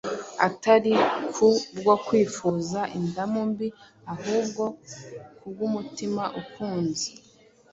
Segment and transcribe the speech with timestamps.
[0.47, 0.93] atari
[1.33, 1.45] ku
[1.79, 3.67] bwo kwifuza indamu mbi,
[4.13, 4.63] ahubwo
[5.39, 7.07] kubw’umutima ukunze;